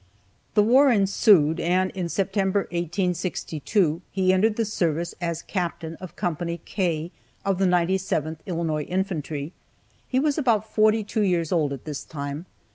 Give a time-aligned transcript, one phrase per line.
[0.55, 6.33] The war ensued, and in September, 1862, he entered the service as Captain of Co.
[6.65, 7.11] K
[7.45, 9.53] of the 97th Illinois Infantry.
[10.07, 12.47] He was about forty two years old at this time.